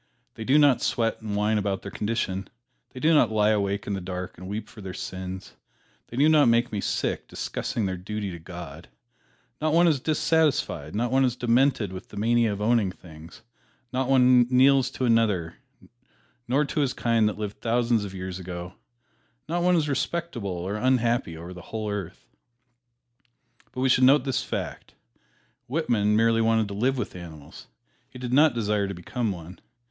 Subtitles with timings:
[0.33, 2.49] They do not sweat and whine about their condition,
[2.89, 5.53] They do not lie awake in the dark and weep for their sins,
[6.07, 8.87] They do not make me sick discussing their duty to God,
[9.61, 13.43] Not one is dissatisfied, not one is demented with the mania of owning things,
[13.93, 15.57] Not one kneels to another,
[16.47, 18.73] nor to his kind that lived thousands of years ago,
[19.47, 22.25] Not one is respectable or unhappy over the whole earth.
[23.71, 24.95] But we should note this fact:
[25.67, 27.67] Whitman merely wanted to live with animals
[28.09, 29.59] he did not desire to become one.